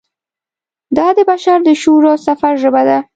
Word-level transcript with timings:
دا 0.97 1.07
د 1.17 1.19
بشر 1.29 1.57
د 1.67 1.69
شعور 1.81 2.03
او 2.11 2.17
سفر 2.27 2.53
ژبه 2.63 2.81
ده. 2.89 2.97